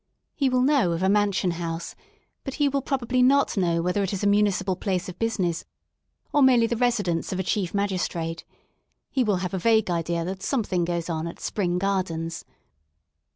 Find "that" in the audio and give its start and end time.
10.25-10.41